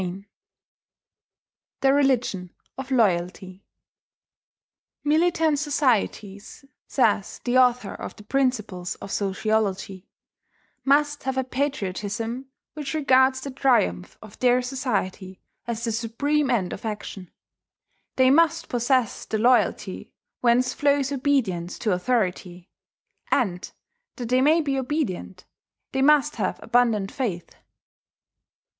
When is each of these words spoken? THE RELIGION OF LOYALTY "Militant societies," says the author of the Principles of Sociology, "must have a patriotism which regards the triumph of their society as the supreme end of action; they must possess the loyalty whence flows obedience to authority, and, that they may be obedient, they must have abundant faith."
THE 1.81 1.93
RELIGION 1.93 2.55
OF 2.75 2.89
LOYALTY 2.89 3.63
"Militant 5.03 5.59
societies," 5.59 6.65
says 6.87 7.39
the 7.43 7.59
author 7.59 7.93
of 7.93 8.15
the 8.15 8.23
Principles 8.23 8.95
of 8.95 9.11
Sociology, 9.11 10.09
"must 10.83 11.21
have 11.25 11.37
a 11.37 11.43
patriotism 11.43 12.47
which 12.73 12.95
regards 12.95 13.41
the 13.41 13.51
triumph 13.51 14.17
of 14.23 14.39
their 14.39 14.63
society 14.63 15.39
as 15.67 15.83
the 15.83 15.91
supreme 15.91 16.49
end 16.49 16.73
of 16.73 16.83
action; 16.83 17.29
they 18.15 18.31
must 18.31 18.69
possess 18.69 19.25
the 19.25 19.37
loyalty 19.37 20.11
whence 20.39 20.73
flows 20.73 21.11
obedience 21.11 21.77
to 21.77 21.93
authority, 21.93 22.71
and, 23.29 23.71
that 24.15 24.29
they 24.29 24.41
may 24.41 24.61
be 24.61 24.79
obedient, 24.79 25.45
they 25.91 26.01
must 26.01 26.37
have 26.37 26.59
abundant 26.63 27.11
faith." 27.11 27.53